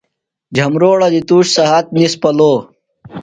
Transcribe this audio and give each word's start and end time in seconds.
جھمبروڑہ 0.55 1.07
دی 1.13 1.21
تُوش 1.27 1.45
سھات 1.55 1.85
نِس 1.97 2.13
پلو 2.21 2.53